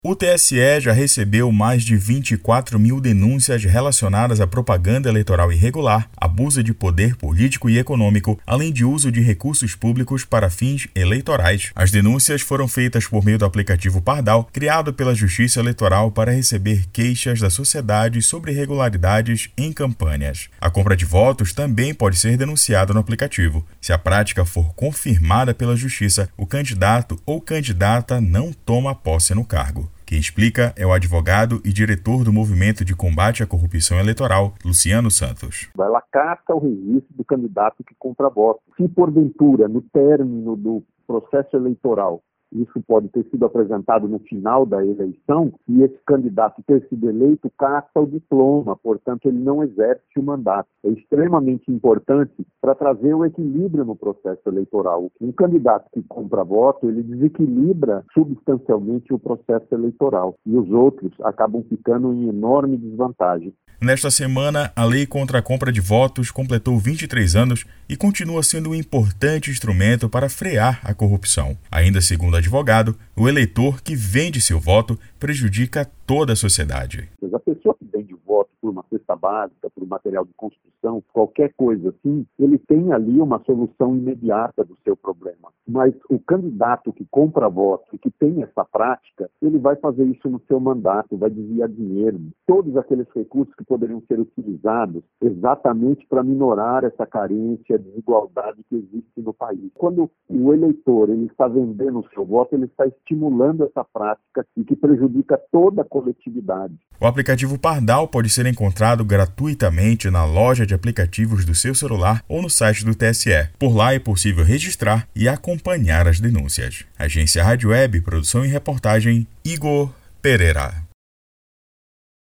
[0.00, 6.62] O TSE já recebeu mais de 24 mil denúncias relacionadas à propaganda eleitoral irregular, abuso
[6.62, 11.72] de poder político e econômico, além de uso de recursos públicos para fins eleitorais.
[11.74, 16.86] As denúncias foram feitas por meio do aplicativo Pardal, criado pela Justiça Eleitoral para receber
[16.92, 20.48] queixas da sociedade sobre irregularidades em campanhas.
[20.60, 23.66] A compra de votos também pode ser denunciada no aplicativo.
[23.80, 29.44] Se a prática for confirmada pela Justiça, o candidato ou candidata não toma posse no
[29.44, 29.87] cargo.
[30.08, 35.10] Quem explica é o advogado e diretor do Movimento de Combate à Corrupção Eleitoral, Luciano
[35.10, 35.68] Santos.
[35.78, 38.62] Ela cata o registro do candidato que compra voto.
[38.74, 44.84] Se porventura, no término do processo eleitoral, isso pode ter sido apresentado no final da
[44.84, 50.22] eleição, e esse candidato ter sido eleito caça o diploma, portanto, ele não exerce o
[50.22, 50.68] mandato.
[50.84, 55.10] É extremamente importante para trazer o equilíbrio no processo eleitoral.
[55.20, 61.62] Um candidato que compra voto, ele desequilibra substancialmente o processo eleitoral, e os outros acabam
[61.68, 63.52] ficando em enorme desvantagem.
[63.80, 68.70] Nesta semana, a lei contra a compra de votos completou 23 anos e continua sendo
[68.70, 71.56] um importante instrumento para frear a corrupção.
[71.70, 77.08] Ainda segundo advogado, o eleitor que vende seu voto prejudica toda a sociedade.
[77.32, 81.52] A pessoa que vende voto por uma cesta básica, por um material de construção, qualquer
[81.56, 85.48] coisa assim, ele tem ali uma solução imediata do seu problema.
[85.66, 90.28] Mas o candidato que compra voto e que tem essa prática, ele vai fazer isso
[90.28, 96.22] no seu mandato, vai desviar dinheiro, todos aqueles recursos que poderiam ser utilizados exatamente para
[96.22, 99.70] minorar essa carência, a desigualdade que existe no país.
[99.74, 104.64] Quando o eleitor ele está vendendo o seu voto, ele está estimulando essa prática e
[104.64, 106.74] que prejudica toda a coletividade.
[107.00, 112.42] O aplicativo Pardal pode ser encontrado gratuitamente na loja de aplicativos do seu celular ou
[112.42, 113.48] no site do TSE.
[113.56, 116.84] Por lá é possível registrar e acompanhar as denúncias.
[116.98, 120.82] Agência Rádio Web, produção e reportagem Igor Pereira.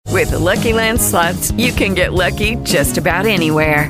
[0.10, 3.90] With the Lucky Land slots, you can get lucky just about anywhere.